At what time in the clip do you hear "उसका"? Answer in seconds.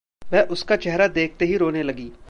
0.41-0.75